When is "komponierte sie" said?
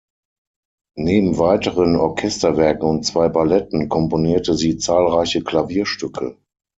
3.87-4.79